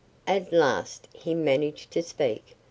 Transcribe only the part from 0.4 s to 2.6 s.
last he managed to speak.